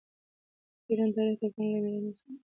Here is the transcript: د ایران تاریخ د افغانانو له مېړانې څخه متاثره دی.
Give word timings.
د 0.85 0.87
ایران 0.91 1.09
تاریخ 1.15 1.37
د 1.39 1.43
افغانانو 1.49 1.79
له 1.83 1.87
مېړانې 1.91 2.11
څخه 2.17 2.29
متاثره 2.31 2.37
دی. 2.39 2.43